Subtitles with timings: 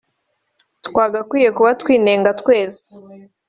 [0.87, 2.85] twagakwiye kuba twinenga twese